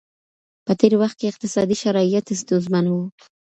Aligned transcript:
په 0.65 0.71
تېر 0.79 0.93
وخت 1.01 1.15
کي 1.19 1.25
اقتصادي 1.29 1.75
شرايط 1.83 2.25
ستونزمن 2.41 2.85
وو. 2.89 3.01